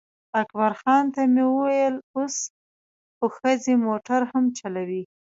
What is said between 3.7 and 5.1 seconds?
موټر هم چلوي.